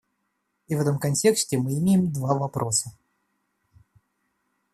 И 0.67 0.73
в 0.73 0.79
этом 0.81 0.97
контексте 0.97 1.59
мы 1.59 1.77
имеем 1.77 2.11
два 2.11 2.33
вопроса. 2.33 2.97